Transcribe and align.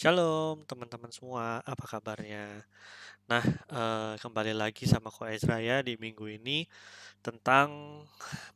Shalom 0.00 0.56
teman-teman 0.70 1.12
semua, 1.16 1.46
apa 1.72 1.84
kabarnya? 1.92 2.64
Nah, 3.30 3.44
eee, 3.76 4.14
kembali 4.22 4.52
lagi 4.62 4.84
sama 4.92 5.08
Ko 5.16 5.22
Ezra 5.36 5.58
ya 5.68 5.76
di 5.88 5.94
minggu 6.04 6.26
ini 6.38 6.58
tentang 7.26 7.68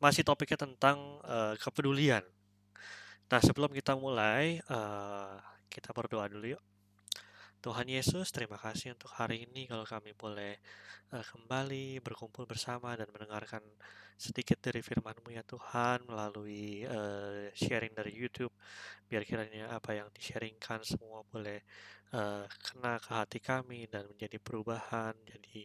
masih 0.04 0.22
topiknya 0.28 0.58
tentang, 0.68 0.98
eee, 1.34 1.54
kepedulian. 1.62 2.24
Nah, 3.30 3.40
sebelum 3.40 3.70
kita 3.72 3.92
mulai, 3.96 4.60
eee, 4.60 5.34
kita 5.72 5.90
berdoa 5.96 6.28
dulu 6.30 6.56
yuk. 6.56 6.62
Tuhan 7.64 7.88
Yesus, 7.88 8.28
terima 8.28 8.60
kasih 8.60 8.92
untuk 8.92 9.08
hari 9.16 9.48
ini 9.48 9.64
kalau 9.64 9.88
kami 9.88 10.12
boleh 10.12 10.60
uh, 11.16 11.24
kembali 11.24 11.96
berkumpul 12.04 12.44
bersama 12.44 12.92
dan 12.92 13.08
mendengarkan 13.08 13.64
sedikit 14.20 14.60
dari 14.60 14.84
firman-Mu 14.84 15.32
ya 15.32 15.40
Tuhan 15.48 16.04
melalui 16.04 16.84
uh, 16.84 17.48
sharing 17.56 17.96
dari 17.96 18.12
YouTube. 18.12 18.52
Biar 19.08 19.24
kiranya 19.24 19.72
apa 19.72 19.96
yang 19.96 20.12
di-sharingkan 20.12 20.84
semua 20.84 21.24
boleh 21.24 21.64
uh, 22.12 22.44
kena 22.44 23.00
ke 23.00 23.10
hati 23.16 23.40
kami 23.40 23.88
dan 23.88 24.12
menjadi 24.12 24.36
perubahan, 24.36 25.16
jadi 25.24 25.64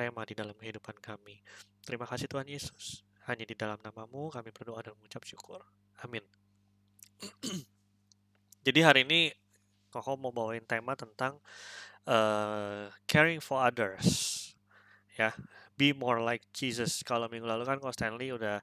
rema 0.00 0.24
di 0.24 0.32
dalam 0.32 0.56
kehidupan 0.56 0.96
kami. 0.96 1.44
Terima 1.84 2.08
kasih 2.08 2.24
Tuhan 2.24 2.48
Yesus. 2.48 3.04
Hanya 3.28 3.44
di 3.44 3.52
dalam 3.52 3.76
namamu 3.84 4.32
kami 4.32 4.48
berdoa 4.48 4.80
dan 4.80 4.96
mengucap 4.96 5.28
syukur. 5.28 5.60
Amin. 6.00 6.24
Jadi 8.64 8.80
hari 8.80 9.04
ini 9.04 9.28
Koko 9.88 10.20
mau 10.20 10.32
bawain 10.32 10.64
tema 10.68 10.92
tentang 10.92 11.40
uh, 12.04 12.92
caring 13.08 13.40
for 13.40 13.64
others, 13.64 14.06
ya, 15.16 15.32
be 15.80 15.96
more 15.96 16.20
like 16.20 16.44
Jesus. 16.52 17.00
Kalau 17.04 17.26
minggu 17.26 17.48
lalu 17.48 17.64
kan 17.64 17.80
Ko 17.80 17.88
Stanley 17.88 18.32
udah 18.32 18.60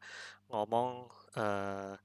ngomong 0.54 1.10
uh, 1.38 1.98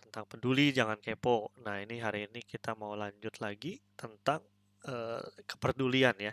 tentang 0.00 0.24
peduli, 0.24 0.72
jangan 0.72 0.96
kepo. 0.98 1.52
Nah 1.64 1.80
ini 1.80 2.00
hari 2.00 2.28
ini 2.28 2.40
kita 2.44 2.72
mau 2.76 2.96
lanjut 2.96 3.38
lagi 3.44 3.76
tentang 3.94 4.40
uh, 4.88 5.22
kepedulian 5.44 6.16
ya. 6.20 6.32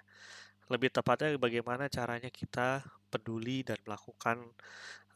Lebih 0.70 0.94
tepatnya 0.94 1.34
bagaimana 1.36 1.90
caranya 1.90 2.30
kita 2.30 2.86
peduli 3.10 3.66
dan 3.66 3.82
melakukan 3.84 4.38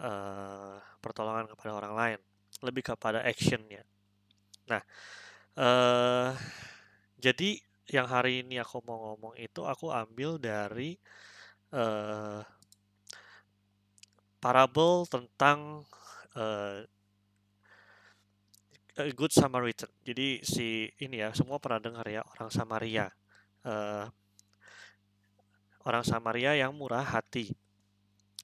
uh, 0.02 0.82
pertolongan 0.98 1.46
kepada 1.52 1.72
orang 1.78 1.94
lain. 1.94 2.20
Lebih 2.64 2.96
kepada 2.96 3.22
actionnya. 3.22 3.86
Nah, 4.72 4.82
uh, 5.60 6.32
jadi 7.24 7.56
yang 7.88 8.08
hari 8.12 8.44
ini 8.44 8.60
aku 8.60 8.84
mau 8.84 9.16
ngomong 9.16 9.40
itu 9.40 9.64
aku 9.64 9.88
ambil 9.96 10.36
dari 10.36 11.00
uh, 11.72 12.44
parabel 14.44 15.08
tentang 15.08 15.88
uh, 16.36 16.84
Good 18.94 19.34
Samaritan. 19.34 19.90
Jadi 20.06 20.44
si 20.46 20.86
ini 21.02 21.24
ya 21.24 21.34
semua 21.34 21.58
pernah 21.58 21.82
dengar 21.82 22.06
ya 22.06 22.22
orang 22.38 22.54
Samaria, 22.54 23.10
uh, 23.66 24.06
orang 25.88 26.04
Samaria 26.06 26.60
yang 26.60 26.76
murah 26.76 27.02
hati. 27.02 27.56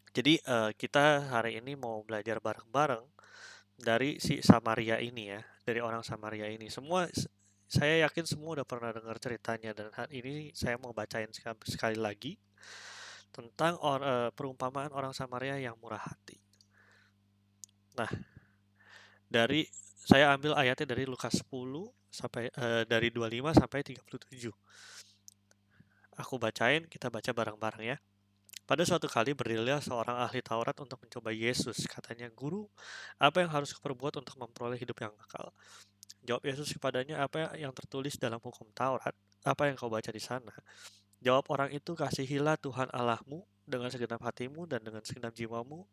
Jadi 0.10 0.42
uh, 0.50 0.74
kita 0.74 1.30
hari 1.30 1.62
ini 1.62 1.78
mau 1.78 2.02
belajar 2.02 2.42
bareng-bareng 2.42 3.06
dari 3.78 4.18
si 4.18 4.42
Samaria 4.42 4.98
ini 4.98 5.30
ya, 5.36 5.42
dari 5.62 5.84
orang 5.86 6.02
Samaria 6.02 6.50
ini. 6.50 6.66
Semua 6.74 7.06
saya 7.70 8.10
yakin 8.10 8.26
semua 8.26 8.58
udah 8.58 8.66
pernah 8.66 8.90
dengar 8.90 9.22
ceritanya 9.22 9.78
dan 9.78 9.94
hari 9.94 10.26
ini 10.26 10.34
saya 10.58 10.82
mau 10.82 10.90
bacain 10.90 11.30
sekali 11.70 12.02
lagi 12.02 12.34
tentang 13.30 13.78
or, 13.86 14.02
uh, 14.02 14.30
perumpamaan 14.34 14.90
orang 14.90 15.14
Samaria 15.14 15.62
yang 15.62 15.78
murah 15.78 16.02
hati. 16.02 16.42
Nah, 17.94 18.10
dari 19.30 19.70
saya 20.02 20.34
ambil 20.34 20.58
ayatnya 20.58 20.98
dari 20.98 21.06
Lukas 21.06 21.38
10 21.46 21.54
sampai 22.10 22.50
uh, 22.58 22.84
dari 22.90 23.14
25 23.14 23.54
sampai 23.54 23.80
37. 23.86 24.50
Aku 26.18 26.42
bacain, 26.42 26.90
kita 26.90 27.14
baca 27.14 27.30
bareng-bareng 27.30 27.86
ya. 27.86 27.98
Pada 28.66 28.82
suatu 28.82 29.06
kali 29.06 29.38
berdirilah 29.38 29.82
seorang 29.82 30.26
ahli 30.26 30.42
Taurat 30.42 30.74
untuk 30.82 30.98
mencoba 31.06 31.30
Yesus. 31.30 31.86
Katanya, 31.86 32.34
"Guru, 32.34 32.66
apa 33.22 33.46
yang 33.46 33.54
harus 33.54 33.74
kuperbuat 33.78 34.18
untuk 34.18 34.36
memperoleh 34.42 34.78
hidup 34.78 34.98
yang 35.06 35.14
kekal?" 35.14 35.54
Jawab 36.24 36.44
Yesus 36.46 36.76
kepadanya, 36.76 37.24
apa 37.24 37.56
yang 37.56 37.72
tertulis 37.72 38.20
dalam 38.20 38.40
hukum 38.44 38.68
Taurat? 38.76 39.16
Apa 39.48 39.72
yang 39.72 39.80
kau 39.80 39.88
baca 39.88 40.12
di 40.12 40.20
sana? 40.20 40.52
Jawab 41.20 41.48
orang 41.52 41.72
itu, 41.76 41.96
kasihilah 41.96 42.60
Tuhan 42.60 42.92
Allahmu 42.92 43.44
dengan 43.70 43.94
segenap 43.94 44.20
hatimu 44.24 44.66
dan 44.66 44.82
dengan 44.82 45.06
segenap 45.06 45.36
jiwamu 45.38 45.86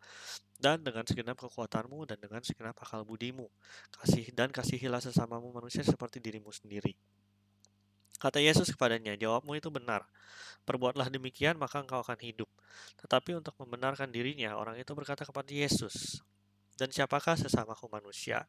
dan 0.56 0.80
dengan 0.80 1.04
segenap 1.04 1.36
kekuatanmu 1.36 2.08
dan 2.08 2.16
dengan 2.16 2.40
segenap 2.40 2.78
akal 2.80 3.04
budimu. 3.04 3.46
Kasih 3.92 4.32
dan 4.32 4.48
kasihilah 4.48 5.04
sesamamu 5.04 5.52
manusia 5.52 5.84
seperti 5.84 6.18
dirimu 6.18 6.48
sendiri. 6.48 6.96
Kata 8.16 8.40
Yesus 8.40 8.72
kepadanya, 8.72 9.12
jawabmu 9.12 9.60
itu 9.60 9.68
benar. 9.68 10.08
Perbuatlah 10.64 11.12
demikian, 11.12 11.60
maka 11.60 11.84
engkau 11.84 12.00
akan 12.00 12.16
hidup. 12.24 12.48
Tetapi 13.04 13.36
untuk 13.36 13.52
membenarkan 13.60 14.08
dirinya, 14.08 14.56
orang 14.56 14.80
itu 14.80 14.88
berkata 14.96 15.28
kepada 15.28 15.52
Yesus, 15.52 16.24
dan 16.80 16.88
siapakah 16.88 17.36
sesamaku 17.36 17.92
manusia? 17.92 18.48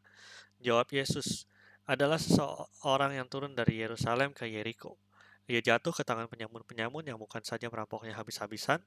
Jawab 0.63 0.87
Yesus, 0.87 1.51
adalah 1.87 2.19
seseorang 2.19 3.15
yang 3.15 3.31
turun 3.31 3.55
dari 3.55 3.79
Yerusalem 3.79 4.35
ke 4.35 4.43
Yeriko. 4.43 4.99
Ia 5.47 5.63
jatuh 5.63 5.95
ke 5.95 6.03
tangan 6.03 6.27
penyamun-penyamun 6.27 7.07
yang 7.07 7.15
bukan 7.15 7.39
saja 7.39 7.71
merampoknya 7.71 8.11
habis-habisan, 8.19 8.83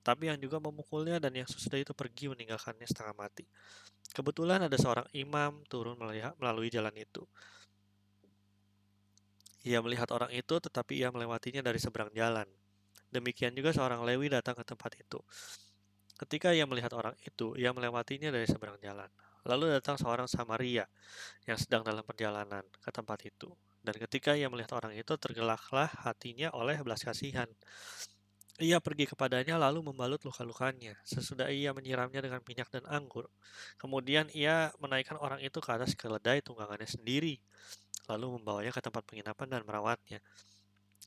tapi 0.00 0.32
yang 0.32 0.40
juga 0.40 0.56
memukulnya 0.56 1.20
dan 1.20 1.36
yang 1.36 1.44
sesudah 1.44 1.76
itu 1.76 1.92
pergi 1.92 2.32
meninggalkannya 2.32 2.88
setengah 2.88 3.12
mati. 3.12 3.44
Kebetulan 4.16 4.64
ada 4.64 4.72
seorang 4.80 5.04
imam 5.12 5.60
turun 5.68 6.00
melalui 6.40 6.72
jalan 6.72 6.96
itu. 6.96 7.28
Ia 9.68 9.84
melihat 9.84 10.08
orang 10.16 10.32
itu, 10.32 10.56
tetapi 10.56 11.04
ia 11.04 11.12
melewatinya 11.12 11.60
dari 11.60 11.76
seberang 11.76 12.08
jalan. 12.16 12.48
Demikian 13.12 13.52
juga 13.52 13.76
seorang 13.76 14.00
Lewi 14.08 14.32
datang 14.32 14.56
ke 14.56 14.64
tempat 14.64 14.96
itu. 14.96 15.20
Ketika 16.16 16.56
ia 16.56 16.64
melihat 16.64 16.96
orang 16.96 17.12
itu, 17.20 17.52
ia 17.60 17.68
melewatinya 17.76 18.32
dari 18.32 18.48
seberang 18.48 18.80
jalan. 18.80 19.12
Lalu 19.48 19.80
datang 19.80 19.96
seorang 19.96 20.28
Samaria 20.28 20.84
yang 21.48 21.56
sedang 21.56 21.80
dalam 21.80 22.04
perjalanan 22.04 22.62
ke 22.84 22.92
tempat 22.92 23.24
itu. 23.24 23.48
Dan 23.80 23.96
ketika 23.96 24.36
ia 24.36 24.52
melihat 24.52 24.76
orang 24.76 24.92
itu, 24.92 25.16
tergelaklah 25.16 25.88
hatinya 26.04 26.52
oleh 26.52 26.76
belas 26.84 27.00
kasihan. 27.00 27.48
Ia 28.58 28.82
pergi 28.82 29.06
kepadanya 29.06 29.54
lalu 29.54 29.86
membalut 29.86 30.18
luka-lukanya. 30.26 30.98
Sesudah 31.06 31.46
ia 31.48 31.70
menyiramnya 31.70 32.20
dengan 32.20 32.42
minyak 32.42 32.68
dan 32.74 32.84
anggur. 32.90 33.30
Kemudian 33.78 34.26
ia 34.34 34.74
menaikkan 34.82 35.14
orang 35.16 35.38
itu 35.38 35.62
ke 35.62 35.70
atas 35.70 35.94
keledai 35.94 36.42
tunggangannya 36.42 36.90
sendiri. 36.90 37.38
Lalu 38.10 38.42
membawanya 38.42 38.74
ke 38.74 38.82
tempat 38.82 39.06
penginapan 39.06 39.46
dan 39.46 39.62
merawatnya. 39.62 40.18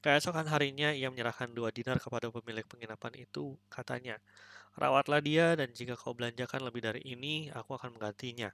Keesokan 0.01 0.49
harinya 0.49 0.89
ia 0.89 1.13
menyerahkan 1.13 1.53
dua 1.53 1.69
dinar 1.69 2.01
kepada 2.01 2.33
pemilik 2.33 2.65
penginapan 2.65 3.13
itu. 3.21 3.53
Katanya, 3.69 4.17
Rawatlah 4.71 5.19
dia 5.19 5.51
dan 5.59 5.67
jika 5.75 5.99
kau 5.99 6.15
belanjakan 6.15 6.63
lebih 6.63 6.79
dari 6.79 7.01
ini, 7.03 7.51
aku 7.51 7.75
akan 7.75 7.99
menggantinya 7.99 8.47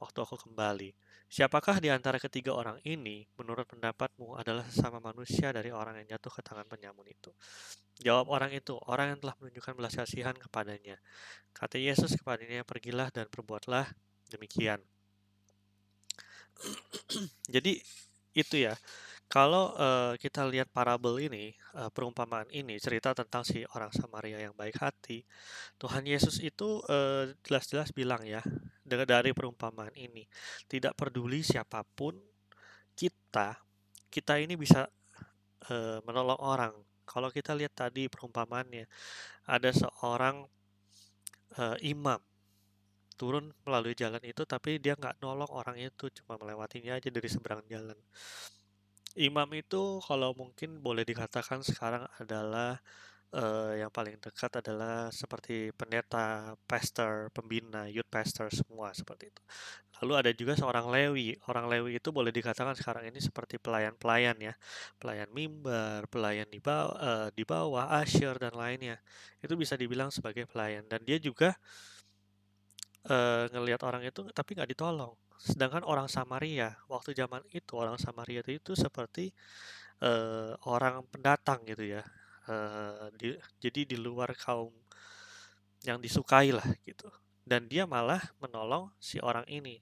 waktu 0.00 0.18
aku 0.24 0.40
kembali. 0.40 0.90
Siapakah 1.28 1.82
di 1.82 1.90
antara 1.90 2.16
ketiga 2.16 2.54
orang 2.54 2.78
ini, 2.86 3.26
menurut 3.36 3.66
pendapatmu, 3.68 4.38
adalah 4.38 4.64
sesama 4.70 5.02
manusia 5.02 5.50
dari 5.50 5.74
orang 5.74 6.00
yang 6.00 6.16
jatuh 6.16 6.30
ke 6.30 6.40
tangan 6.46 6.64
penyamun 6.64 7.04
itu? 7.10 7.34
Jawab 8.00 8.30
orang 8.30 8.54
itu, 8.54 8.78
orang 8.88 9.14
yang 9.14 9.18
telah 9.20 9.34
menunjukkan 9.42 9.74
belas 9.74 9.92
kasihan 9.98 10.36
kepadanya. 10.36 10.96
Kata 11.52 11.76
Yesus 11.76 12.16
kepadanya, 12.16 12.62
pergilah 12.62 13.10
dan 13.10 13.26
perbuatlah 13.28 13.90
demikian. 14.30 14.80
Jadi 17.54 17.82
itu 18.34 18.56
ya, 18.56 18.78
kalau 19.26 19.74
uh, 19.74 20.14
kita 20.20 20.46
lihat 20.46 20.70
parabel 20.70 21.18
ini, 21.26 21.56
uh, 21.74 21.90
perumpamaan 21.90 22.46
ini, 22.54 22.78
cerita 22.78 23.16
tentang 23.16 23.42
si 23.42 23.66
orang 23.74 23.90
Samaria 23.90 24.38
yang 24.38 24.54
baik 24.54 24.78
hati, 24.78 25.24
Tuhan 25.80 26.06
Yesus 26.06 26.38
itu 26.44 26.80
jelas 26.84 27.36
jelas-jelas 27.42 27.90
bilang 27.96 28.22
ya, 28.22 28.44
dari 28.84 29.32
perumpamaan 29.32 29.92
ini, 29.96 30.28
tidak 30.68 30.94
peduli 30.94 31.40
siapa 31.40 31.82
pun 31.82 32.14
kita, 32.94 33.58
kita 34.12 34.38
ini 34.38 34.54
bisa 34.54 34.86
uh, 35.70 35.98
menolong 36.06 36.40
orang. 36.40 36.74
Kalau 37.04 37.28
kita 37.28 37.52
lihat 37.52 37.76
tadi 37.76 38.08
perumpamaannya, 38.08 38.86
ada 39.50 39.70
seorang 39.74 40.46
uh, 41.58 41.76
imam 41.84 42.20
turun 43.14 43.52
melalui 43.62 43.94
jalan 43.94 44.22
itu, 44.26 44.42
tapi 44.46 44.78
dia 44.82 44.98
nggak 44.98 45.22
nolong 45.22 45.50
orang 45.50 45.78
itu, 45.78 46.10
cuma 46.22 46.38
melewatinya 46.38 46.98
aja 46.98 47.08
dari 47.10 47.28
seberang 47.30 47.62
jalan. 47.70 47.96
Imam 49.14 49.46
itu 49.54 50.02
kalau 50.02 50.34
mungkin 50.34 50.82
boleh 50.82 51.06
dikatakan 51.06 51.62
sekarang 51.62 52.02
adalah 52.18 52.82
uh, 53.34 53.72
yang 53.78 53.90
paling 53.90 54.18
dekat 54.18 54.58
adalah 54.58 55.10
seperti 55.14 55.70
pendeta, 55.74 56.54
pastor, 56.66 57.30
pembina, 57.30 57.86
youth 57.90 58.10
pastor 58.10 58.50
semua 58.50 58.90
seperti 58.90 59.30
itu. 59.30 59.42
Lalu 60.02 60.12
ada 60.18 60.30
juga 60.34 60.58
seorang 60.58 60.90
Lewi. 60.90 61.38
Orang 61.50 61.70
Lewi 61.70 62.02
itu 62.02 62.10
boleh 62.10 62.34
dikatakan 62.34 62.74
sekarang 62.74 63.06
ini 63.10 63.22
seperti 63.22 63.58
pelayan-pelayan 63.62 64.34
ya, 64.42 64.54
pelayan 64.98 65.30
mimbar, 65.30 66.06
pelayan 66.10 66.50
di 66.50 66.58
bawah, 66.58 66.94
uh, 66.98 67.28
di 67.30 67.44
bawah, 67.46 67.86
asyir 68.02 68.34
dan 68.38 68.54
lainnya. 68.58 68.98
Itu 69.38 69.54
bisa 69.54 69.78
dibilang 69.78 70.10
sebagai 70.10 70.46
pelayan 70.50 70.86
dan 70.90 71.02
dia 71.06 71.18
juga 71.22 71.54
uh, 73.10 73.46
ngelihat 73.52 73.82
orang 73.86 74.02
itu 74.06 74.26
tapi 74.32 74.56
nggak 74.56 74.74
ditolong 74.74 75.14
sedangkan 75.38 75.82
orang 75.84 76.06
Samaria 76.06 76.78
waktu 76.86 77.12
zaman 77.12 77.42
itu 77.50 77.74
orang 77.76 77.98
Samaria 78.00 78.40
itu 78.46 78.72
seperti 78.78 79.34
uh, 80.02 80.54
orang 80.66 81.04
pendatang 81.10 81.62
gitu 81.66 81.84
ya. 81.98 82.02
Uh, 82.44 83.08
di, 83.16 83.32
jadi 83.56 83.88
di 83.88 83.96
luar 83.96 84.36
kaum 84.36 84.72
yang 85.84 86.00
disukai 86.00 86.52
lah 86.52 86.64
gitu. 86.84 87.08
Dan 87.44 87.68
dia 87.68 87.84
malah 87.84 88.20
menolong 88.40 88.88
si 89.00 89.20
orang 89.20 89.44
ini. 89.48 89.80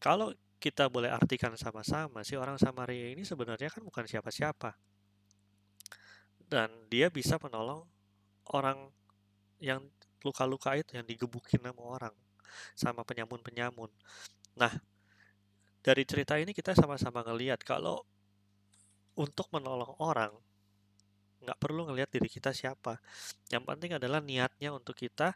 Kalau 0.00 0.32
kita 0.56 0.88
boleh 0.88 1.10
artikan 1.10 1.52
sama-sama 1.58 2.22
si 2.22 2.38
orang 2.38 2.56
Samaria 2.56 3.12
ini 3.12 3.26
sebenarnya 3.26 3.68
kan 3.68 3.82
bukan 3.84 4.08
siapa-siapa. 4.08 4.72
Dan 6.48 6.68
dia 6.92 7.08
bisa 7.08 7.40
menolong 7.40 7.84
orang 8.52 8.88
yang 9.62 9.80
luka-luka 10.22 10.74
itu 10.78 10.98
yang 10.98 11.06
digebukin 11.06 11.62
sama 11.62 11.82
orang 11.82 12.14
sama 12.76 13.00
penyamun-penyamun 13.02 13.88
Nah, 14.58 14.72
dari 15.82 16.02
cerita 16.06 16.38
ini 16.38 16.54
kita 16.54 16.76
sama-sama 16.76 17.24
ngelihat 17.26 17.60
kalau 17.66 18.04
untuk 19.18 19.48
menolong 19.52 19.92
orang 20.00 20.32
nggak 21.42 21.58
perlu 21.58 21.90
ngelihat 21.90 22.08
diri 22.14 22.30
kita 22.30 22.54
siapa. 22.54 23.02
Yang 23.50 23.64
penting 23.66 23.90
adalah 23.98 24.22
niatnya 24.22 24.70
untuk 24.70 24.94
kita 24.94 25.34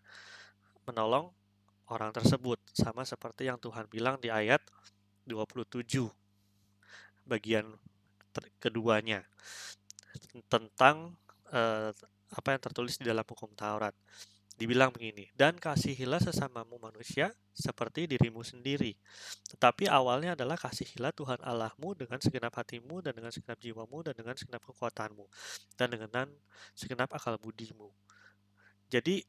menolong 0.86 1.34
orang 1.90 2.14
tersebut 2.14 2.62
sama 2.74 3.02
seperti 3.02 3.50
yang 3.50 3.58
Tuhan 3.58 3.90
bilang 3.90 4.18
di 4.22 4.30
ayat 4.30 4.62
27 5.26 5.82
bagian 7.26 7.66
keduanya 8.62 9.26
tentang 10.46 11.18
uh, 11.50 11.90
apa 12.30 12.48
yang 12.54 12.62
tertulis 12.62 12.98
di 12.98 13.06
dalam 13.06 13.26
hukum 13.26 13.50
Taurat. 13.54 13.94
Dibilang 14.56 14.88
begini, 14.88 15.28
dan 15.36 15.60
kasihilah 15.60 16.16
sesamamu 16.16 16.80
manusia 16.80 17.28
seperti 17.52 18.08
dirimu 18.08 18.40
sendiri. 18.40 18.96
Tetapi 19.52 19.84
awalnya 19.84 20.32
adalah 20.32 20.56
kasihilah 20.56 21.12
Tuhan 21.12 21.44
Allahmu 21.44 21.92
dengan 21.92 22.16
segenap 22.24 22.56
hatimu 22.56 23.04
dan 23.04 23.12
dengan 23.12 23.28
segenap 23.28 23.60
jiwamu 23.60 24.00
dan 24.00 24.16
dengan 24.16 24.32
segenap 24.32 24.64
kekuatanmu 24.64 25.28
dan 25.76 25.92
dengan 25.92 26.26
segenap 26.72 27.12
akal 27.12 27.36
budimu. 27.36 27.92
Jadi 28.88 29.28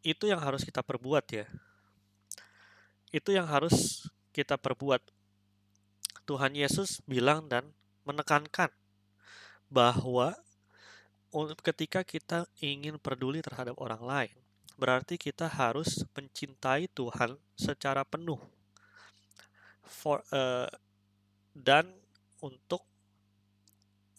itu 0.00 0.24
yang 0.24 0.40
harus 0.40 0.64
kita 0.64 0.80
perbuat 0.80 1.24
ya. 1.36 1.44
Itu 3.12 3.36
yang 3.36 3.44
harus 3.44 4.08
kita 4.32 4.56
perbuat. 4.56 5.02
Tuhan 6.24 6.56
Yesus 6.56 7.04
bilang 7.04 7.52
dan 7.52 7.70
menekankan 8.08 8.72
bahwa 9.68 10.34
ketika 11.60 12.00
kita 12.06 12.48
ingin 12.64 12.96
peduli 12.96 13.44
terhadap 13.44 13.76
orang 13.76 14.00
lain, 14.00 14.36
berarti 14.80 15.20
kita 15.20 15.48
harus 15.48 16.04
mencintai 16.16 16.88
Tuhan 16.92 17.36
secara 17.56 18.04
penuh. 18.04 18.40
For, 19.86 20.24
uh, 20.32 20.68
dan 21.52 21.88
untuk 22.42 22.84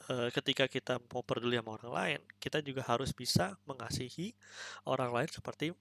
uh, 0.10 0.30
ketika 0.34 0.66
kita 0.66 0.98
mau 1.14 1.22
peduli 1.22 1.58
sama 1.58 1.78
orang 1.78 1.94
lain, 1.94 2.22
kita 2.42 2.62
juga 2.62 2.86
harus 2.86 3.14
bisa 3.14 3.58
mengasihi 3.70 4.34
orang 4.86 5.14
lain 5.14 5.30
seperti 5.30 5.74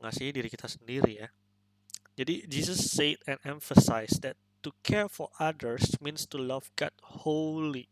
mengasihi 0.00 0.30
diri 0.32 0.48
kita 0.48 0.68
sendiri 0.68 1.24
ya. 1.24 1.28
Jadi 2.18 2.44
Jesus 2.48 2.90
said 2.90 3.16
and 3.24 3.40
emphasized 3.46 4.20
that 4.20 4.36
to 4.60 4.72
care 4.84 5.08
for 5.08 5.32
others 5.40 5.96
means 6.00 6.24
to 6.28 6.36
love 6.36 6.68
God 6.76 6.92
wholly, 7.02 7.88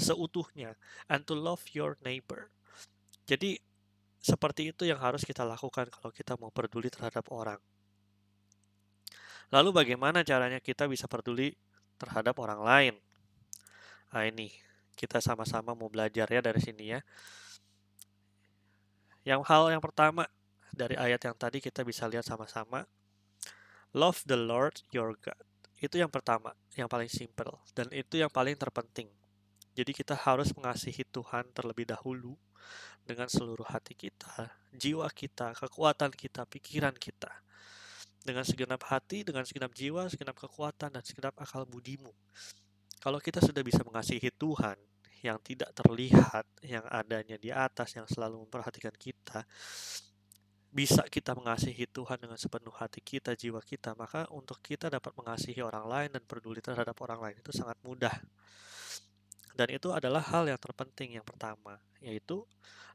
seutuhnya, 0.00 0.76
and 1.08 1.24
to 1.28 1.36
love 1.36 1.64
your 1.72 1.96
neighbor. 2.02 2.48
Jadi, 3.28 3.60
seperti 4.20 4.74
itu 4.74 4.88
yang 4.88 4.98
harus 4.98 5.22
kita 5.22 5.46
lakukan 5.46 5.86
kalau 5.92 6.10
kita 6.10 6.34
mau 6.40 6.50
peduli 6.50 6.90
terhadap 6.90 7.30
orang. 7.30 7.60
Lalu 9.54 9.70
bagaimana 9.70 10.26
caranya 10.26 10.58
kita 10.58 10.90
bisa 10.90 11.06
peduli 11.06 11.54
terhadap 12.00 12.34
orang 12.42 12.60
lain? 12.60 12.94
Nah 14.10 14.26
ini, 14.26 14.50
kita 14.98 15.22
sama-sama 15.22 15.76
mau 15.78 15.86
belajar 15.86 16.26
ya 16.26 16.40
dari 16.42 16.58
sini 16.58 16.98
ya. 16.98 17.00
Yang 19.22 19.42
hal 19.46 19.70
yang 19.70 19.82
pertama 19.82 20.26
dari 20.74 20.98
ayat 20.98 21.22
yang 21.22 21.36
tadi 21.38 21.62
kita 21.62 21.86
bisa 21.86 22.10
lihat 22.10 22.26
sama-sama. 22.26 22.86
Love 23.94 24.26
the 24.26 24.38
Lord 24.38 24.82
your 24.90 25.14
God. 25.22 25.40
Itu 25.76 26.00
yang 26.00 26.08
pertama, 26.08 26.56
yang 26.72 26.88
paling 26.88 27.10
simple 27.12 27.60
dan 27.76 27.92
itu 27.92 28.16
yang 28.16 28.32
paling 28.32 28.56
terpenting. 28.56 29.08
Jadi 29.76 29.92
kita 29.92 30.16
harus 30.16 30.56
mengasihi 30.56 31.04
Tuhan 31.12 31.52
terlebih 31.52 31.84
dahulu 31.84 32.32
dengan 33.04 33.28
seluruh 33.28 33.68
hati 33.68 33.92
kita, 33.92 34.48
jiwa 34.72 35.04
kita, 35.12 35.52
kekuatan 35.52 36.10
kita, 36.16 36.48
pikiran 36.48 36.96
kita. 36.96 37.28
Dengan 38.26 38.42
segenap 38.42 38.82
hati, 38.90 39.22
dengan 39.22 39.46
segenap 39.46 39.70
jiwa, 39.76 40.10
segenap 40.10 40.34
kekuatan, 40.34 40.90
dan 40.90 41.04
segenap 41.04 41.36
akal 41.38 41.62
budimu. 41.62 42.10
Kalau 42.98 43.22
kita 43.22 43.38
sudah 43.38 43.62
bisa 43.62 43.86
mengasihi 43.86 44.34
Tuhan 44.34 44.74
yang 45.22 45.38
tidak 45.44 45.70
terlihat, 45.76 46.42
yang 46.66 46.82
adanya 46.90 47.38
di 47.38 47.54
atas, 47.54 47.94
yang 47.94 48.08
selalu 48.10 48.42
memperhatikan 48.48 48.96
kita, 48.98 49.46
bisa 50.76 51.00
kita 51.08 51.32
mengasihi 51.32 51.88
Tuhan 51.88 52.20
dengan 52.20 52.36
sepenuh 52.36 52.76
hati 52.76 53.00
kita, 53.00 53.32
jiwa 53.32 53.64
kita, 53.64 53.96
maka 53.96 54.28
untuk 54.28 54.60
kita 54.60 54.92
dapat 54.92 55.08
mengasihi 55.16 55.64
orang 55.64 55.88
lain 55.88 56.08
dan 56.12 56.20
peduli 56.28 56.60
terhadap 56.60 56.92
orang 57.00 57.16
lain 57.16 57.36
itu 57.40 57.48
sangat 57.48 57.80
mudah. 57.80 58.12
Dan 59.56 59.72
itu 59.72 59.88
adalah 59.96 60.20
hal 60.20 60.44
yang 60.44 60.60
terpenting 60.60 61.16
yang 61.16 61.24
pertama, 61.24 61.80
yaitu 62.04 62.44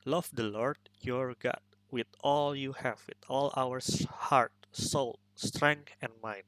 love 0.05 0.29
the 0.29 0.45
Lord 0.45 0.77
your 1.01 1.33
God 1.33 1.57
with 1.89 2.05
all 2.21 2.53
you 2.53 2.77
have, 2.85 3.01
with 3.09 3.17
all 3.25 3.49
our 3.57 3.81
heart, 4.29 4.53
soul, 4.69 5.17
strength, 5.33 5.89
and 6.05 6.13
mind. 6.21 6.45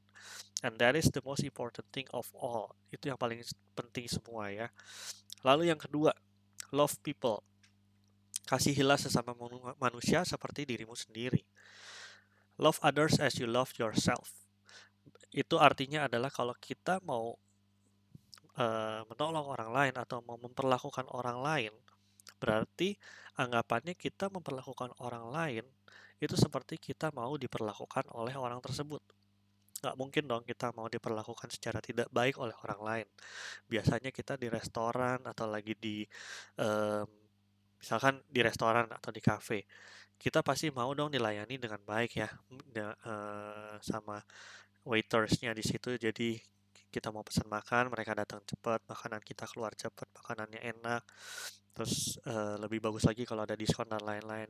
And 0.62 0.78
that 0.78 0.94
is 0.94 1.10
the 1.10 1.20
most 1.26 1.42
important 1.42 1.90
thing 1.90 2.06
of 2.14 2.30
all. 2.30 2.78
Itu 2.94 3.10
yang 3.10 3.18
paling 3.18 3.42
penting 3.74 4.06
semua 4.06 4.54
ya. 4.54 4.70
Lalu 5.42 5.74
yang 5.74 5.82
kedua, 5.82 6.14
love 6.70 6.94
people 7.02 7.42
Kasihilah 8.44 9.00
sesama 9.00 9.32
manusia 9.80 10.20
seperti 10.22 10.68
dirimu 10.68 10.92
sendiri. 10.92 11.40
Love 12.60 12.78
others 12.84 13.16
as 13.18 13.40
you 13.40 13.48
love 13.48 13.72
yourself. 13.80 14.30
Itu 15.34 15.58
artinya 15.58 16.06
adalah 16.06 16.30
kalau 16.30 16.54
kita 16.60 17.00
mau 17.02 17.34
uh, 18.60 19.00
menolong 19.10 19.46
orang 19.48 19.70
lain 19.72 19.94
atau 19.98 20.22
mau 20.22 20.38
memperlakukan 20.38 21.08
orang 21.10 21.38
lain, 21.40 21.72
berarti 22.38 22.94
anggapannya 23.34 23.98
kita 23.98 24.30
memperlakukan 24.30 24.94
orang 25.02 25.26
lain 25.32 25.64
itu 26.22 26.38
seperti 26.38 26.78
kita 26.78 27.10
mau 27.10 27.34
diperlakukan 27.34 28.06
oleh 28.14 28.34
orang 28.38 28.62
tersebut. 28.62 29.02
Nggak 29.82 29.96
mungkin 29.98 30.24
dong 30.24 30.44
kita 30.46 30.72
mau 30.72 30.86
diperlakukan 30.88 31.50
secara 31.50 31.82
tidak 31.82 32.08
baik 32.08 32.38
oleh 32.38 32.54
orang 32.64 32.80
lain. 32.80 33.06
Biasanya 33.68 34.14
kita 34.14 34.38
di 34.38 34.48
restoran 34.48 35.20
atau 35.26 35.44
lagi 35.50 35.74
di 35.76 36.06
um, 36.56 37.23
misalkan 37.78 38.22
di 38.28 38.40
restoran 38.40 38.86
atau 38.88 39.10
di 39.10 39.20
cafe 39.20 39.66
kita 40.24 40.40
pasti 40.40 40.70
mau 40.70 40.94
dong 40.94 41.12
dilayani 41.12 41.58
dengan 41.58 41.80
baik 41.82 42.12
ya 42.16 42.28
uh, 42.30 43.76
sama 43.82 44.22
waitersnya 44.86 45.52
di 45.56 45.64
situ. 45.64 45.96
Jadi 46.00 46.38
kita 46.88 47.10
mau 47.10 47.26
pesan 47.26 47.50
makan 47.50 47.90
mereka 47.90 48.14
datang 48.14 48.40
cepat 48.46 48.86
makanan 48.86 49.18
kita 49.20 49.50
keluar 49.50 49.74
cepat 49.74 50.06
makanannya 50.14 50.62
enak 50.62 51.02
terus 51.74 52.22
uh, 52.30 52.54
lebih 52.62 52.78
bagus 52.78 53.02
lagi 53.02 53.26
kalau 53.26 53.42
ada 53.42 53.58
diskon 53.58 53.90
dan 53.90 54.00
lain-lain. 54.00 54.46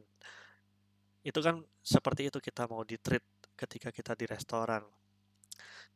Itu 1.24 1.40
kan 1.40 1.64
seperti 1.80 2.28
itu 2.28 2.38
kita 2.38 2.68
mau 2.68 2.84
di 2.84 3.00
treat 3.00 3.24
ketika 3.56 3.88
kita 3.88 4.12
di 4.12 4.28
restoran. 4.28 4.84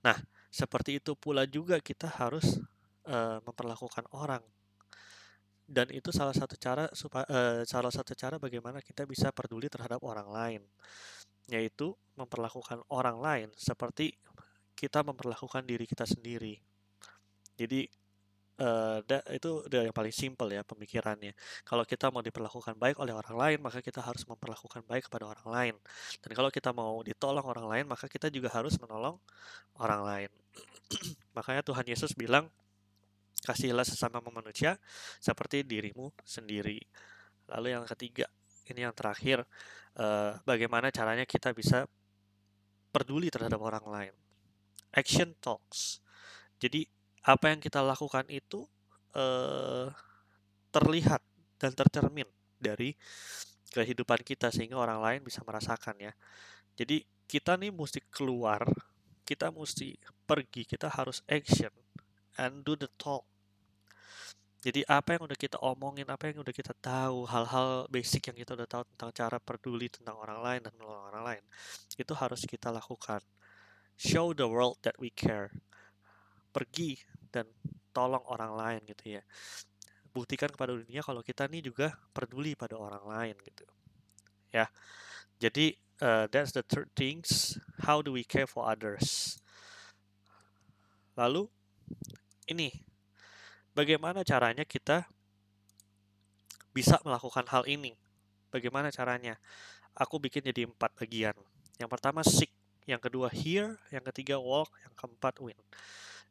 Nah 0.02 0.16
seperti 0.49 0.99
itu 1.04 1.12
pula 1.14 1.44
juga 1.44 1.76
kita 1.85 2.08
harus 2.08 2.56
uh, 3.04 3.38
memperlakukan 3.44 4.08
orang 4.16 4.40
dan 5.68 5.92
itu 5.92 6.08
salah 6.08 6.32
satu 6.32 6.56
cara 6.56 6.88
supaya 6.96 7.28
uh, 7.28 7.60
salah 7.68 7.92
satu 7.92 8.16
cara 8.16 8.40
bagaimana 8.40 8.80
kita 8.80 9.04
bisa 9.04 9.28
peduli 9.37 9.68
terhadap 9.68 10.00
orang 10.00 10.28
lain 10.32 10.62
yaitu 11.52 11.92
memperlakukan 12.16 12.80
orang 12.88 13.20
lain 13.20 13.48
seperti 13.52 14.16
kita 14.72 15.04
memperlakukan 15.04 15.64
diri 15.68 15.84
kita 15.84 16.08
sendiri. 16.08 16.56
Jadi 17.58 17.84
uh, 18.62 19.02
da, 19.04 19.20
itu 19.34 19.66
udah 19.66 19.90
yang 19.90 19.96
paling 19.96 20.14
simpel 20.14 20.48
ya 20.54 20.64
pemikirannya. 20.64 21.34
Kalau 21.66 21.84
kita 21.84 22.08
mau 22.08 22.25
diperlakukan 22.25 22.78
baik 22.78 22.96
oleh 23.02 23.12
orang 23.12 23.37
lain 23.37 23.58
maka 23.60 23.84
kita 23.84 24.00
harus 24.00 24.25
memperlakukan 24.25 24.87
baik 24.88 25.10
kepada 25.10 25.28
orang 25.28 25.48
lain. 25.48 25.75
Dan 26.25 26.30
kalau 26.32 26.48
kita 26.48 26.70
mau 26.72 27.00
ditolong 27.04 27.44
orang 27.44 27.66
lain 27.66 27.84
maka 27.90 28.06
kita 28.08 28.32
juga 28.32 28.48
harus 28.54 28.76
menolong 28.80 29.20
orang 29.82 30.00
lain. 30.04 30.30
Makanya 31.37 31.60
Tuhan 31.66 31.84
Yesus 31.84 32.16
bilang 32.16 32.48
Kasihilah 33.38 33.87
sesama 33.87 34.18
manusia 34.21 34.76
seperti 35.23 35.62
dirimu 35.62 36.11
sendiri. 36.26 36.83
Lalu 37.49 37.75
yang 37.75 37.85
ketiga, 37.87 38.26
ini 38.68 38.85
yang 38.85 38.92
terakhir, 38.92 39.47
uh, 39.97 40.37
bagaimana 40.45 40.92
caranya 40.92 41.25
kita 41.25 41.54
bisa 41.54 41.87
peduli 42.92 43.30
terhadap 43.33 43.61
orang 43.62 43.87
lain. 43.87 44.14
Action 44.92 45.33
talks. 45.38 46.02
Jadi 46.59 46.85
apa 47.25 47.52
yang 47.52 47.61
kita 47.62 47.85
lakukan 47.85 48.26
itu 48.28 48.66
uh, 49.14 49.88
terlihat 50.75 51.23
dan 51.61 51.73
tercermin 51.73 52.26
dari 52.59 52.92
kehidupan 53.71 54.25
kita 54.25 54.50
sehingga 54.50 54.80
orang 54.80 54.99
lain 54.99 55.21
bisa 55.23 55.45
merasakan 55.47 55.97
ya. 56.00 56.12
Jadi 56.75 57.04
kita 57.28 57.61
nih 57.61 57.71
mesti 57.71 58.00
keluar 58.09 58.64
kita 59.28 59.52
mesti 59.52 59.92
pergi, 60.25 60.64
kita 60.64 60.88
harus 60.88 61.21
action 61.28 61.68
and 62.38 62.62
do 62.62 62.78
the 62.78 62.88
talk. 62.97 63.26
Jadi 64.59 64.83
apa 64.90 65.14
yang 65.14 65.30
udah 65.30 65.38
kita 65.38 65.59
omongin, 65.62 66.07
apa 66.11 66.35
yang 66.35 66.42
udah 66.42 66.50
kita 66.50 66.75
tahu, 66.83 67.23
hal-hal 67.30 67.87
basic 67.95 68.26
yang 68.26 68.38
kita 68.42 68.59
udah 68.59 68.66
tahu 68.66 68.83
tentang 68.95 69.11
cara 69.14 69.38
peduli 69.38 69.87
tentang 69.87 70.18
orang 70.18 70.42
lain 70.42 70.61
dan 70.66 70.73
menolong 70.75 71.04
orang 71.14 71.23
lain, 71.23 71.42
itu 71.95 72.12
harus 72.18 72.42
kita 72.42 72.75
lakukan. 72.75 73.23
Show 73.95 74.35
the 74.35 74.50
world 74.50 74.83
that 74.83 74.99
we 74.99 75.14
care. 75.14 75.54
Pergi 76.50 76.99
dan 77.30 77.47
tolong 77.95 78.23
orang 78.26 78.52
lain 78.59 78.80
gitu 78.90 79.18
ya. 79.18 79.23
Buktikan 80.11 80.50
kepada 80.50 80.75
dunia 80.75 81.07
kalau 81.07 81.23
kita 81.23 81.47
nih 81.47 81.71
juga 81.71 81.95
peduli 82.11 82.59
pada 82.59 82.75
orang 82.75 83.07
lain 83.07 83.35
gitu. 83.47 83.62
Ya. 84.50 84.66
Jadi 85.38 85.78
uh, 86.02 86.26
that's 86.26 86.50
the 86.50 86.66
third 86.66 86.90
things. 86.99 87.59
How 87.87 88.02
do 88.02 88.11
we 88.11 88.26
care 88.26 88.50
for 88.50 88.66
others? 88.66 89.38
Lalu 91.14 91.47
ini 92.49 92.73
bagaimana 93.76 94.26
caranya 94.26 94.64
kita 94.64 95.07
bisa 96.75 96.99
melakukan 97.05 97.47
hal 97.52 97.69
ini? 97.69 97.95
Bagaimana 98.49 98.88
caranya? 98.88 99.37
Aku 99.99 100.17
bikin 100.19 100.47
jadi 100.47 100.64
empat 100.64 100.95
bagian. 100.97 101.37
Yang 101.76 101.90
pertama 101.90 102.25
seek, 102.25 102.50
yang 102.88 103.02
kedua 103.02 103.28
hear, 103.28 103.76
yang 103.93 104.02
ketiga 104.09 104.40
walk, 104.40 104.73
yang 104.83 104.95
keempat 104.97 105.35
win. 105.43 105.59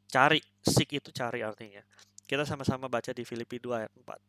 Cari, 0.08 0.40
seek 0.64 0.98
itu 0.98 1.12
cari 1.12 1.44
artinya. 1.44 1.84
Kita 2.24 2.44
sama-sama 2.44 2.88
baca 2.88 3.12
di 3.12 3.24
Filipi 3.24 3.60
2 3.60 3.76
ayat 3.76 3.92
4. 3.92 4.28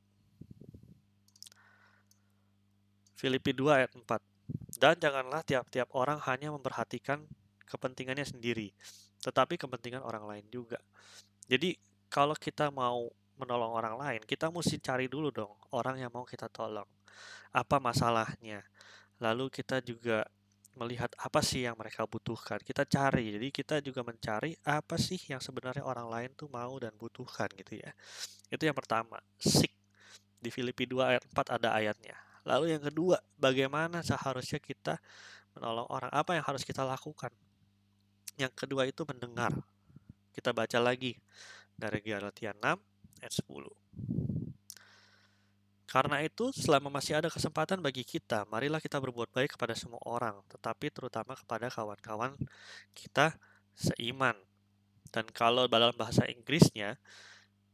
Filipi 3.19 3.51
2 3.51 3.79
ayat 3.79 3.91
4. 3.91 4.79
Dan 4.79 4.96
janganlah 4.96 5.43
tiap-tiap 5.43 5.91
orang 5.91 6.24
hanya 6.24 6.55
memperhatikan 6.55 7.19
kepentingannya 7.67 8.25
sendiri, 8.25 8.72
tetapi 9.22 9.60
kepentingan 9.60 10.01
orang 10.01 10.25
lain 10.25 10.46
juga. 10.48 10.79
Jadi 11.49 11.73
kalau 12.07 12.37
kita 12.37 12.69
mau 12.69 13.09
menolong 13.41 13.71
orang 13.73 13.95
lain, 13.97 14.21
kita 14.23 14.53
mesti 14.53 14.77
cari 14.77 15.09
dulu 15.09 15.33
dong 15.33 15.51
orang 15.73 15.97
yang 15.97 16.11
mau 16.13 16.23
kita 16.23 16.45
tolong. 16.47 16.87
Apa 17.49 17.81
masalahnya? 17.81 18.61
Lalu 19.17 19.49
kita 19.49 19.81
juga 19.81 20.23
melihat 20.77 21.11
apa 21.19 21.41
sih 21.43 21.65
yang 21.65 21.75
mereka 21.75 22.05
butuhkan. 22.05 22.61
Kita 22.61 22.85
cari. 22.85 23.35
Jadi 23.35 23.47
kita 23.49 23.81
juga 23.81 24.05
mencari 24.05 24.53
apa 24.63 24.95
sih 24.95 25.17
yang 25.27 25.41
sebenarnya 25.43 25.83
orang 25.83 26.07
lain 26.07 26.29
tuh 26.37 26.47
mau 26.47 26.77
dan 26.77 26.93
butuhkan 26.95 27.49
gitu 27.57 27.81
ya. 27.81 27.91
Itu 28.47 28.63
yang 28.69 28.77
pertama. 28.77 29.19
Seek. 29.41 29.73
Di 30.39 30.47
Filipi 30.53 30.87
2 30.87 31.03
ayat 31.03 31.23
4 31.27 31.57
ada 31.59 31.75
ayatnya. 31.75 32.15
Lalu 32.47 32.79
yang 32.79 32.83
kedua, 32.83 33.19
bagaimana 33.35 33.99
seharusnya 33.99 34.63
kita 34.63 34.95
menolong 35.57 35.89
orang? 35.91 36.11
Apa 36.15 36.39
yang 36.39 36.45
harus 36.47 36.63
kita 36.63 36.87
lakukan? 36.87 37.33
Yang 38.39 38.53
kedua 38.55 38.87
itu 38.87 39.03
mendengar. 39.03 39.51
Kita 40.33 40.53
baca 40.53 40.79
lagi 40.79 41.15
dari 41.75 42.00
Galatia 42.03 42.51
6 42.53 42.62
ayat 43.24 43.33
10. 43.33 43.79
Karena 45.89 46.21
itu, 46.21 46.53
selama 46.53 46.93
masih 46.93 47.17
ada 47.17 47.33
kesempatan 47.33 47.81
bagi 47.81 48.05
kita, 48.05 48.45
marilah 48.45 48.77
kita 48.77 49.01
berbuat 49.01 49.33
baik 49.33 49.57
kepada 49.57 49.74
semua 49.74 49.98
orang, 50.05 50.38
tetapi 50.45 50.93
terutama 50.93 51.33
kepada 51.33 51.65
kawan-kawan 51.74 52.38
kita 52.93 53.33
seiman. 53.74 54.38
Dan 55.09 55.25
kalau 55.33 55.65
dalam 55.65 55.89
bahasa 55.98 56.29
Inggrisnya, 56.29 57.01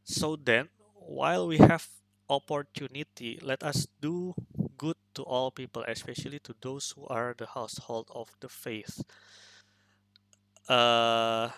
so 0.00 0.32
then, 0.32 0.72
while 0.96 1.44
we 1.44 1.60
have 1.60 1.84
opportunity, 2.32 3.36
let 3.44 3.60
us 3.60 3.84
do 4.00 4.32
good 4.80 4.96
to 5.12 5.20
all 5.20 5.52
people, 5.52 5.84
especially 5.84 6.40
to 6.40 6.56
those 6.64 6.96
who 6.96 7.04
are 7.12 7.36
the 7.36 7.52
household 7.52 8.08
of 8.16 8.32
the 8.40 8.48
faith. 8.48 9.04
Uh, 10.72 11.52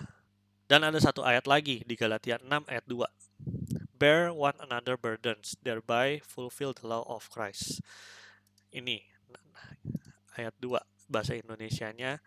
dan 0.68 0.84
ada 0.84 1.00
satu 1.00 1.25
ayat 1.25 1.48
lagi 1.48 1.82
di 1.88 1.96
Galatia 1.96 2.38
6 2.38 2.68
ayat 2.68 2.84
2. 2.87 3.98
Bear 3.98 4.30
one 4.30 4.54
another 4.62 4.94
burdens, 4.94 5.58
thereby 5.64 6.22
fulfill 6.22 6.70
the 6.70 6.87
law 6.87 7.02
of 7.10 7.26
Christ. 7.32 7.82
Ini 8.70 9.02
ayat 10.38 10.54
2 10.60 10.78
bahasa 11.08 11.34
Indonesianya 11.34 12.20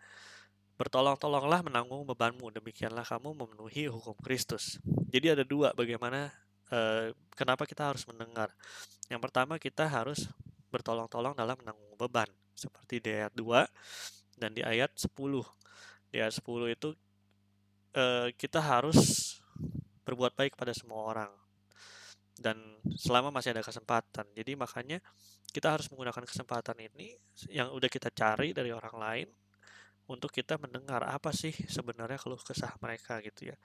Bertolong-tolonglah 0.82 1.62
menanggung 1.62 2.02
bebanmu, 2.10 2.50
demikianlah 2.58 3.06
kamu 3.06 3.38
memenuhi 3.38 3.86
hukum 3.86 4.18
Kristus. 4.18 4.82
Jadi 5.14 5.30
ada 5.30 5.46
dua 5.46 5.70
bagaimana 5.76 6.32
eh, 6.74 7.14
kenapa 7.38 7.70
kita 7.70 7.94
harus 7.94 8.02
mendengar. 8.10 8.50
Yang 9.06 9.20
pertama 9.22 9.62
kita 9.62 9.86
harus 9.86 10.26
bertolong-tolong 10.74 11.38
dalam 11.38 11.54
menanggung 11.60 11.94
beban, 11.94 12.26
seperti 12.58 12.98
di 12.98 13.14
ayat 13.14 13.30
2 13.30 14.42
dan 14.42 14.50
di 14.56 14.66
ayat 14.66 14.90
10. 14.98 15.06
Di 16.10 16.18
ayat 16.18 16.34
10 16.34 16.74
itu 16.74 16.98
Eh, 17.92 18.32
kita 18.40 18.56
harus 18.56 19.36
berbuat 20.08 20.32
baik 20.32 20.56
pada 20.56 20.72
semua 20.72 21.04
orang. 21.12 21.32
Dan 22.32 22.56
selama 22.96 23.28
masih 23.28 23.52
ada 23.52 23.60
kesempatan. 23.60 24.24
Jadi 24.32 24.56
makanya 24.56 24.98
kita 25.52 25.76
harus 25.76 25.92
menggunakan 25.92 26.24
kesempatan 26.24 26.88
ini 26.88 27.12
yang 27.52 27.68
udah 27.76 27.92
kita 27.92 28.08
cari 28.08 28.56
dari 28.56 28.72
orang 28.72 28.96
lain 28.96 29.28
untuk 30.08 30.32
kita 30.32 30.56
mendengar 30.56 31.04
apa 31.04 31.30
sih 31.36 31.52
sebenarnya 31.52 32.16
keluh 32.16 32.40
kesah 32.40 32.72
mereka 32.80 33.20
gitu 33.20 33.52
ya. 33.52 33.56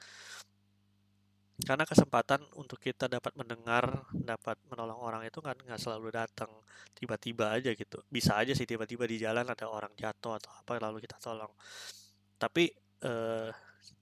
Karena 1.58 1.88
kesempatan 1.88 2.44
untuk 2.60 2.78
kita 2.84 3.08
dapat 3.08 3.34
mendengar 3.34 4.06
dapat 4.12 4.60
menolong 4.68 5.00
orang 5.02 5.24
itu 5.26 5.40
kan 5.40 5.56
nggak 5.58 5.80
selalu 5.80 6.12
datang 6.14 6.52
tiba-tiba 6.94 7.56
aja 7.56 7.72
gitu. 7.74 8.04
Bisa 8.12 8.36
aja 8.38 8.52
sih 8.52 8.68
tiba-tiba 8.68 9.08
di 9.08 9.24
jalan 9.24 9.48
ada 9.48 9.66
orang 9.72 9.96
jatuh 9.96 10.38
atau 10.38 10.52
apa 10.52 10.78
lalu 10.84 11.08
kita 11.08 11.16
tolong. 11.18 11.50
Tapi 12.38 12.70
eh, 13.02 13.50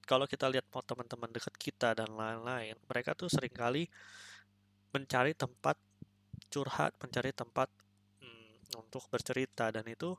kalau 0.06 0.30
kita 0.30 0.46
lihat 0.50 0.66
teman-teman 0.70 1.30
dekat 1.34 1.56
kita 1.58 1.98
dan 1.98 2.14
lain-lain, 2.14 2.78
mereka 2.86 3.18
tuh 3.18 3.28
sering 3.28 3.54
kali 3.54 3.90
mencari 4.94 5.36
tempat 5.36 5.76
curhat, 6.48 6.96
mencari 7.02 7.36
tempat 7.36 7.68
hmm, 8.22 8.80
untuk 8.80 9.04
bercerita 9.12 9.74
dan 9.74 9.84
itu 9.90 10.16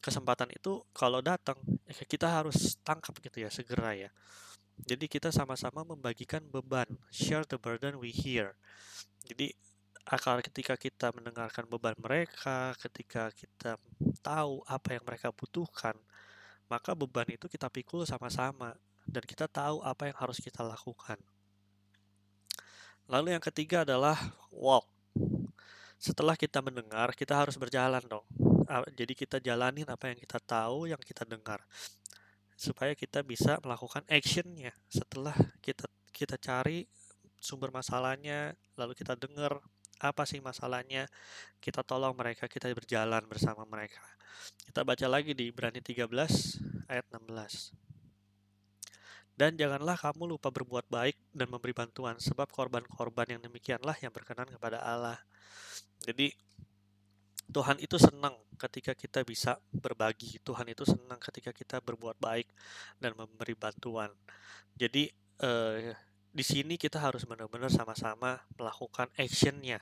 kesempatan 0.00 0.50
itu 0.54 0.86
kalau 0.94 1.18
datang 1.18 1.58
ya 1.86 2.06
kita 2.06 2.30
harus 2.30 2.78
tangkap 2.86 3.14
gitu 3.22 3.42
ya 3.42 3.50
segera 3.50 3.94
ya. 3.94 4.10
Jadi 4.76 5.08
kita 5.08 5.32
sama-sama 5.32 5.82
membagikan 5.88 6.44
beban, 6.52 6.86
share 7.08 7.48
the 7.48 7.56
burden 7.56 7.96
we 7.96 8.12
hear. 8.12 8.52
Jadi 9.24 9.56
akal 10.06 10.38
ketika 10.44 10.76
kita 10.78 11.10
mendengarkan 11.16 11.66
beban 11.66 11.96
mereka, 11.98 12.76
ketika 12.78 13.32
kita 13.32 13.80
tahu 14.20 14.62
apa 14.68 14.94
yang 14.94 15.04
mereka 15.08 15.32
butuhkan, 15.32 15.96
maka 16.66 16.94
beban 16.98 17.26
itu 17.30 17.46
kita 17.46 17.70
pikul 17.70 18.02
sama-sama 18.02 18.74
dan 19.06 19.22
kita 19.22 19.46
tahu 19.46 19.82
apa 19.86 20.10
yang 20.10 20.16
harus 20.18 20.42
kita 20.42 20.66
lakukan. 20.66 21.18
Lalu 23.06 23.38
yang 23.38 23.44
ketiga 23.44 23.86
adalah 23.86 24.18
walk. 24.50 24.86
Setelah 25.96 26.34
kita 26.34 26.58
mendengar, 26.58 27.14
kita 27.14 27.38
harus 27.38 27.54
berjalan 27.54 28.02
dong. 28.04 28.26
Jadi 28.98 29.14
kita 29.14 29.38
jalanin 29.38 29.86
apa 29.86 30.10
yang 30.10 30.18
kita 30.18 30.42
tahu, 30.42 30.90
yang 30.90 30.98
kita 30.98 31.22
dengar. 31.22 31.62
Supaya 32.58 32.98
kita 32.98 33.22
bisa 33.22 33.62
melakukan 33.62 34.02
actionnya. 34.10 34.74
Setelah 34.90 35.38
kita 35.62 35.86
kita 36.10 36.34
cari 36.34 36.82
sumber 37.38 37.70
masalahnya, 37.70 38.58
lalu 38.74 38.98
kita 38.98 39.14
dengar 39.14 39.62
apa 40.00 40.28
sih 40.28 40.40
masalahnya, 40.44 41.08
kita 41.60 41.80
tolong 41.80 42.12
mereka, 42.12 42.46
kita 42.46 42.68
berjalan 42.72 43.24
bersama 43.24 43.64
mereka. 43.64 44.04
Kita 44.68 44.84
baca 44.84 45.06
lagi 45.08 45.32
di 45.32 45.48
Ibrani 45.48 45.80
13 45.80 46.08
ayat 46.88 47.06
16. 47.12 47.72
Dan 49.36 49.52
janganlah 49.60 50.00
kamu 50.00 50.36
lupa 50.36 50.48
berbuat 50.48 50.88
baik 50.88 51.16
dan 51.36 51.52
memberi 51.52 51.76
bantuan, 51.76 52.16
sebab 52.16 52.48
korban-korban 52.48 53.36
yang 53.36 53.40
demikianlah 53.44 53.92
yang 54.00 54.08
berkenan 54.08 54.48
kepada 54.48 54.80
Allah. 54.80 55.20
Jadi, 56.08 56.32
Tuhan 57.52 57.76
itu 57.78 58.00
senang 58.00 58.32
ketika 58.56 58.96
kita 58.96 59.20
bisa 59.22 59.60
berbagi. 59.70 60.40
Tuhan 60.40 60.72
itu 60.72 60.88
senang 60.88 61.20
ketika 61.20 61.52
kita 61.52 61.84
berbuat 61.84 62.16
baik 62.16 62.48
dan 62.96 63.12
memberi 63.12 63.52
bantuan. 63.52 64.08
Jadi, 64.72 65.12
eh, 65.44 65.92
di 66.36 66.44
sini 66.44 66.76
kita 66.76 67.00
harus 67.00 67.24
benar-benar 67.24 67.72
sama-sama 67.72 68.44
melakukan 68.60 69.08
actionnya. 69.16 69.80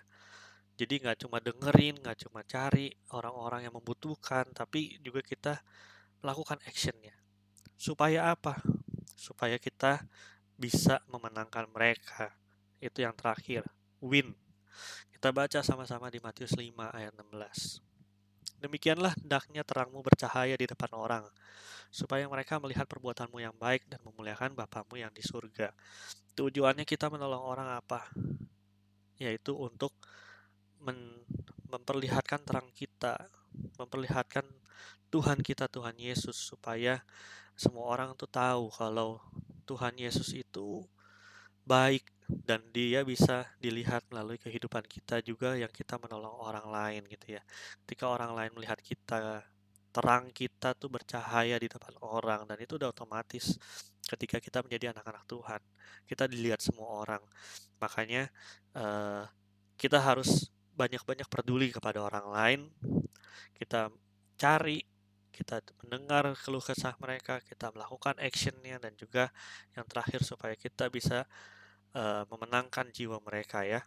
Jadi 0.78 1.02
nggak 1.02 1.26
cuma 1.26 1.42
dengerin, 1.42 1.98
nggak 1.98 2.26
cuma 2.26 2.46
cari 2.46 2.94
orang-orang 3.10 3.66
yang 3.66 3.74
membutuhkan, 3.74 4.46
tapi 4.54 5.02
juga 5.02 5.18
kita 5.22 5.58
melakukan 6.22 6.62
actionnya. 6.62 7.14
Supaya 7.74 8.30
apa? 8.30 8.62
supaya 9.24 9.56
kita 9.56 10.04
bisa 10.58 11.00
memenangkan 11.08 11.70
mereka. 11.70 12.34
Itu 12.82 13.00
yang 13.00 13.16
terakhir, 13.16 13.64
win. 14.04 14.36
Kita 15.08 15.32
baca 15.32 15.64
sama-sama 15.64 16.12
di 16.12 16.20
Matius 16.20 16.52
5 16.52 16.92
ayat 16.92 17.16
16. 17.16 17.93
Demikianlah 18.64 19.12
hendaknya 19.20 19.60
terangmu 19.60 20.00
bercahaya 20.00 20.56
di 20.56 20.64
depan 20.64 20.88
orang, 20.96 21.28
supaya 21.92 22.24
mereka 22.24 22.56
melihat 22.56 22.88
perbuatanmu 22.88 23.36
yang 23.36 23.52
baik 23.60 23.84
dan 23.92 24.00
memuliakan 24.08 24.56
Bapamu 24.56 24.96
yang 24.96 25.12
di 25.12 25.20
surga. 25.20 25.68
Tujuannya 26.32 26.88
kita 26.88 27.12
menolong 27.12 27.44
orang 27.44 27.68
apa? 27.76 28.08
Yaitu 29.20 29.52
untuk 29.52 29.92
memperlihatkan 31.68 32.40
terang 32.40 32.72
kita, 32.72 33.28
memperlihatkan 33.76 34.48
Tuhan 35.12 35.44
kita, 35.44 35.68
Tuhan 35.68 36.00
Yesus, 36.00 36.32
supaya 36.32 37.04
semua 37.52 37.84
orang 37.92 38.16
tuh 38.16 38.32
tahu 38.32 38.72
kalau 38.72 39.20
Tuhan 39.68 39.92
Yesus 40.00 40.32
itu 40.32 40.88
baik 41.64 42.04
dan 42.24 42.60
dia 42.72 43.04
bisa 43.04 43.44
dilihat 43.60 44.04
melalui 44.08 44.40
kehidupan 44.40 44.84
kita 44.88 45.20
juga 45.20 45.56
yang 45.56 45.68
kita 45.68 46.00
menolong 46.00 46.40
orang 46.40 46.66
lain 46.68 47.02
gitu 47.08 47.36
ya. 47.36 47.42
Ketika 47.84 48.08
orang 48.08 48.32
lain 48.32 48.52
melihat 48.56 48.80
kita, 48.80 49.44
terang 49.92 50.32
kita 50.32 50.72
tuh 50.74 50.88
bercahaya 50.88 51.60
di 51.60 51.68
depan 51.68 51.94
orang 52.00 52.48
dan 52.48 52.58
itu 52.58 52.80
udah 52.80 52.90
otomatis 52.90 53.54
ketika 54.04 54.40
kita 54.40 54.60
menjadi 54.60 54.92
anak-anak 54.92 55.24
Tuhan, 55.24 55.60
kita 56.04 56.24
dilihat 56.28 56.60
semua 56.60 56.88
orang. 57.04 57.22
Makanya 57.80 58.28
uh, 58.76 59.24
kita 59.76 60.00
harus 60.00 60.48
banyak-banyak 60.74 61.28
peduli 61.30 61.70
kepada 61.70 62.02
orang 62.04 62.26
lain. 62.28 62.60
Kita 63.54 63.88
cari, 64.36 64.82
kita 65.34 65.58
mendengar 65.82 66.38
keluh 66.38 66.62
kesah 66.62 66.94
mereka, 67.02 67.42
kita 67.42 67.74
melakukan 67.74 68.14
actionnya 68.22 68.78
dan 68.78 68.94
juga 68.94 69.34
yang 69.74 69.82
terakhir 69.90 70.22
supaya 70.22 70.54
kita 70.54 70.86
bisa 70.86 71.26
uh, 71.98 72.22
memenangkan 72.30 72.94
jiwa 72.94 73.18
mereka 73.18 73.66
ya. 73.66 73.82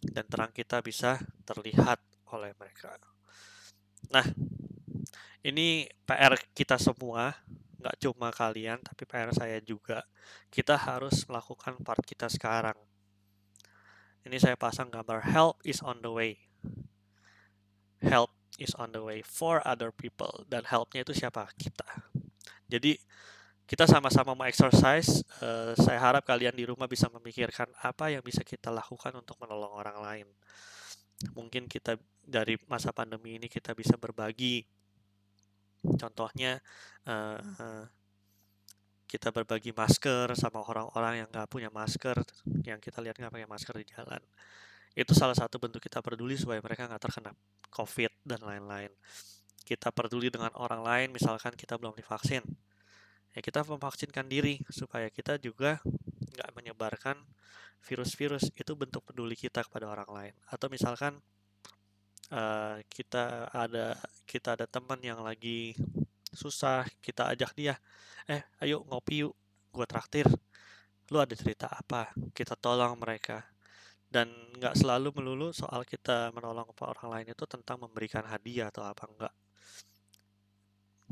Dan 0.00 0.24
terang 0.32 0.48
kita 0.48 0.80
bisa 0.80 1.20
terlihat 1.44 2.00
oleh 2.32 2.56
mereka. 2.56 2.96
Nah, 4.08 4.24
ini 5.44 5.84
PR 6.08 6.40
kita 6.56 6.80
semua, 6.80 7.36
nggak 7.76 7.96
cuma 8.00 8.32
kalian, 8.32 8.80
tapi 8.80 9.04
PR 9.04 9.28
saya 9.36 9.60
juga. 9.60 10.08
Kita 10.48 10.80
harus 10.80 11.28
melakukan 11.28 11.76
part 11.84 12.00
kita 12.00 12.32
sekarang. 12.32 12.80
Ini 14.24 14.36
saya 14.36 14.56
pasang 14.56 14.88
gambar 14.88 15.24
help 15.32 15.60
is 15.64 15.80
on 15.80 16.00
the 16.00 16.12
way. 16.12 16.40
Help 18.00 18.29
is 18.60 18.76
on 18.76 18.92
the 18.92 19.00
way 19.00 19.24
for 19.24 19.64
other 19.64 19.88
people. 19.90 20.44
Dan 20.46 20.68
helpnya 20.68 21.02
itu 21.02 21.16
siapa? 21.16 21.48
Kita. 21.56 21.88
Jadi 22.68 23.00
kita 23.64 23.88
sama-sama 23.88 24.36
mau 24.36 24.46
exercise. 24.46 25.24
Uh, 25.40 25.72
saya 25.80 25.98
harap 25.98 26.22
kalian 26.28 26.52
di 26.52 26.68
rumah 26.68 26.84
bisa 26.84 27.08
memikirkan 27.08 27.72
apa 27.80 28.12
yang 28.12 28.20
bisa 28.20 28.44
kita 28.44 28.68
lakukan 28.68 29.16
untuk 29.16 29.40
menolong 29.40 29.72
orang 29.72 29.98
lain. 29.98 30.28
Mungkin 31.32 31.66
kita 31.66 31.96
dari 32.20 32.60
masa 32.68 32.92
pandemi 32.92 33.40
ini 33.40 33.48
kita 33.48 33.72
bisa 33.72 33.96
berbagi. 33.96 34.62
Contohnya 35.80 36.60
uh, 37.08 37.88
kita 39.10 39.34
berbagi 39.34 39.74
masker 39.74 40.38
sama 40.38 40.62
orang-orang 40.62 41.24
yang 41.24 41.28
nggak 41.34 41.50
punya 41.50 41.66
masker, 41.72 42.22
yang 42.62 42.78
kita 42.78 43.02
lihat 43.02 43.18
nggak 43.18 43.32
pakai 43.34 43.50
masker 43.50 43.74
di 43.82 43.86
jalan. 43.90 44.22
Itu 44.94 45.14
salah 45.14 45.38
satu 45.38 45.62
bentuk 45.62 45.82
kita 45.82 46.02
peduli 46.02 46.34
supaya 46.34 46.58
mereka 46.58 46.90
nggak 46.90 47.02
terkena 47.02 47.32
COVID 47.70 48.12
dan 48.26 48.40
lain-lain. 48.42 48.90
Kita 49.62 49.94
peduli 49.94 50.32
dengan 50.34 50.50
orang 50.58 50.82
lain, 50.82 51.08
misalkan 51.14 51.54
kita 51.54 51.78
belum 51.78 51.94
divaksin. 51.94 52.42
Ya 53.30 53.40
kita 53.40 53.62
memvaksinkan 53.62 54.26
diri 54.26 54.58
supaya 54.66 55.06
kita 55.06 55.38
juga 55.38 55.78
nggak 56.34 56.50
menyebarkan 56.58 57.22
virus-virus. 57.86 58.50
Itu 58.58 58.74
bentuk 58.74 59.06
peduli 59.06 59.38
kita 59.38 59.62
kepada 59.62 59.86
orang 59.86 60.10
lain. 60.10 60.34
Atau 60.50 60.66
misalkan 60.66 61.22
uh, 62.34 62.82
kita 62.90 63.46
ada 63.54 63.94
kita 64.26 64.58
ada 64.58 64.66
teman 64.66 64.98
yang 65.02 65.22
lagi 65.22 65.78
susah 66.30 66.86
kita 67.02 67.26
ajak 67.34 67.58
dia 67.58 67.74
eh 68.30 68.46
ayo 68.62 68.86
ngopi 68.86 69.26
yuk 69.26 69.34
gue 69.70 69.86
traktir. 69.86 70.26
Lu 71.10 71.18
ada 71.18 71.34
cerita 71.34 71.66
apa? 71.70 72.10
Kita 72.34 72.54
tolong 72.58 72.94
mereka 72.98 73.42
dan 74.10 74.26
nggak 74.58 74.74
selalu 74.74 75.14
melulu 75.14 75.54
soal 75.54 75.86
kita 75.86 76.34
menolong 76.34 76.66
orang 76.82 77.08
lain 77.08 77.26
itu 77.32 77.44
tentang 77.46 77.78
memberikan 77.78 78.26
hadiah 78.26 78.68
atau 78.68 78.82
apa 78.82 79.06
enggak 79.06 79.34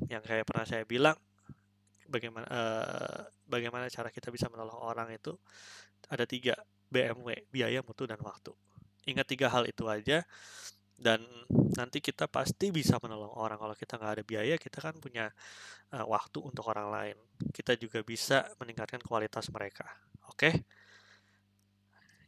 yang 0.06 0.22
kayak 0.22 0.46
pernah 0.46 0.66
saya 0.66 0.82
bilang 0.86 1.14
bagaimana 2.06 2.46
uh, 2.46 3.22
bagaimana 3.46 3.90
cara 3.90 4.14
kita 4.14 4.30
bisa 4.30 4.46
menolong 4.46 4.78
orang 4.78 5.10
itu 5.10 5.34
ada 6.06 6.22
tiga 6.24 6.54
BMW 6.88 7.50
biaya 7.52 7.84
mutu 7.84 8.08
dan 8.08 8.22
waktu. 8.22 8.54
Ingat 9.10 9.26
tiga 9.28 9.50
hal 9.50 9.66
itu 9.66 9.84
aja 9.90 10.22
dan 10.98 11.22
nanti 11.76 11.98
kita 11.98 12.26
pasti 12.30 12.70
bisa 12.70 12.96
menolong 13.02 13.34
orang. 13.34 13.58
Kalau 13.60 13.74
kita 13.76 14.00
nggak 14.00 14.12
ada 14.18 14.24
biaya 14.24 14.54
kita 14.56 14.78
kan 14.78 14.94
punya 14.96 15.28
uh, 15.92 16.06
waktu 16.08 16.38
untuk 16.40 16.64
orang 16.70 16.88
lain. 16.88 17.16
Kita 17.50 17.76
juga 17.76 18.00
bisa 18.06 18.46
meningkatkan 18.62 19.02
kualitas 19.02 19.50
mereka 19.52 19.84
oke? 20.30 20.38
okay? 20.38 20.54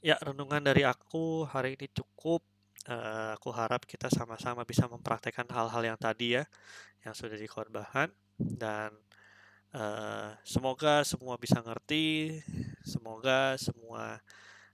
Ya 0.00 0.16
renungan 0.20 0.64
dari 0.64 0.82
aku 0.84 1.44
hari 1.44 1.76
ini 1.76 1.88
cukup 1.92 2.40
uh, 2.88 3.36
aku 3.36 3.52
harap 3.52 3.84
kita 3.84 4.08
sama-sama 4.08 4.64
bisa 4.64 4.88
mempraktekkan 4.88 5.48
hal-hal 5.52 5.82
yang 5.84 5.98
tadi 6.00 6.40
ya 6.40 6.44
yang 7.04 7.14
sudah 7.16 7.36
dikorbahan 7.36 8.08
dan 8.40 8.92
Uh, 9.70 10.34
semoga 10.42 11.06
semua 11.06 11.38
bisa 11.38 11.62
ngerti, 11.62 12.42
semoga 12.82 13.54
semua 13.54 14.18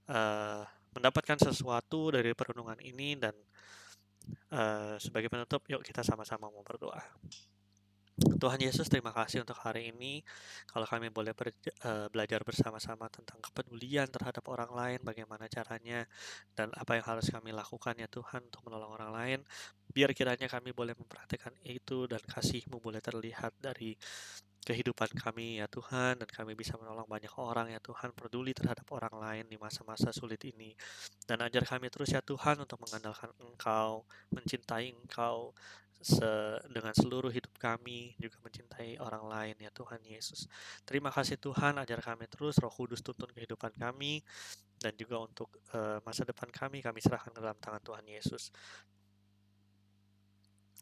uh, 0.08 0.64
mendapatkan 0.96 1.36
sesuatu 1.36 2.08
dari 2.08 2.32
perenungan 2.32 2.80
ini 2.80 3.12
dan 3.12 3.36
sebagai 4.98 5.30
penutup, 5.30 5.62
yuk 5.68 5.84
kita 5.84 6.00
sama-sama 6.00 6.48
mau 6.48 6.64
berdoa. 6.64 6.98
Tuhan 8.16 8.57
Yesus, 8.57 8.88
terima 8.88 9.12
kasih 9.12 9.44
untuk 9.44 9.61
hari 9.61 9.92
ini. 9.92 10.24
Kalau 10.64 10.88
kami 10.88 11.12
boleh 11.12 11.37
uh, 11.37 12.09
belajar 12.09 12.40
bersama-sama 12.48 13.12
tentang 13.12 13.37
kepedulian 13.44 14.09
terhadap 14.09 14.40
orang 14.48 14.72
lain, 14.72 14.98
bagaimana 15.05 15.44
caranya, 15.52 16.09
dan 16.57 16.72
apa 16.72 16.96
yang 16.96 17.05
harus 17.05 17.29
kami 17.29 17.52
lakukan 17.52 17.92
ya 18.00 18.09
Tuhan 18.09 18.48
untuk 18.48 18.64
menolong 18.64 18.96
orang 18.96 19.11
lain. 19.12 19.40
Biar 19.92 20.16
kiranya 20.16 20.48
kami 20.48 20.72
boleh 20.72 20.96
mempraktikkan 20.96 21.52
itu 21.61 22.09
dan 22.09 22.24
kasih-Mu 22.24 22.81
boleh 22.81 23.05
terlihat 23.05 23.52
dari 23.61 23.92
kehidupan 24.66 25.12
kami 25.14 25.62
ya 25.62 25.70
Tuhan 25.70 26.18
dan 26.18 26.26
kami 26.26 26.59
bisa 26.59 26.74
menolong 26.74 27.07
banyak 27.07 27.31
orang 27.38 27.70
ya 27.70 27.79
Tuhan 27.79 28.11
peduli 28.16 28.50
terhadap 28.50 28.83
orang 28.90 29.14
lain 29.14 29.44
di 29.46 29.55
masa-masa 29.55 30.11
sulit 30.11 30.42
ini 30.42 30.74
dan 31.22 31.38
ajar 31.46 31.62
kami 31.62 31.87
terus 31.87 32.11
ya 32.11 32.18
Tuhan 32.18 32.59
untuk 32.59 32.83
mengandalkan 32.83 33.31
Engkau 33.38 34.02
mencintai 34.35 34.90
Engkau 34.90 35.55
se 36.00 36.28
dengan 36.70 36.92
seluruh 36.92 37.32
hidup 37.32 37.56
kami 37.56 38.14
juga 38.20 38.37
mencintai 38.44 39.00
orang 39.00 39.24
lain 39.26 39.56
ya 39.59 39.70
Tuhan 39.72 40.00
Yesus 40.04 40.46
terima 40.85 41.09
kasih 41.09 41.40
Tuhan 41.40 41.80
ajar 41.80 42.04
kami 42.04 42.28
terus 42.28 42.61
Roh 42.61 42.70
Kudus 42.70 43.00
tuntun 43.00 43.32
kehidupan 43.32 43.74
kami 43.74 44.20
dan 44.76 44.92
juga 44.94 45.24
untuk 45.24 45.48
uh, 45.72 45.98
masa 46.04 46.22
depan 46.28 46.52
kami 46.52 46.85
kami 46.85 47.00
serahkan 47.00 47.32
ke 47.32 47.40
dalam 47.40 47.56
tangan 47.59 47.80
Tuhan 47.80 48.04
Yesus 48.06 48.52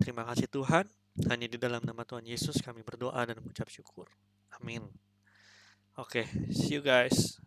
terima 0.02 0.26
kasih 0.26 0.50
Tuhan 0.50 0.90
hanya 1.30 1.46
di 1.46 1.58
dalam 1.58 1.78
nama 1.86 2.02
Tuhan 2.02 2.26
Yesus 2.26 2.58
kami 2.58 2.82
berdoa 2.82 3.22
dan 3.22 3.38
mengucap 3.38 3.70
syukur. 3.70 4.10
Amin. 4.58 4.82
Oke, 5.94 6.26
okay, 6.26 6.26
see 6.50 6.74
you 6.74 6.82
guys. 6.82 7.38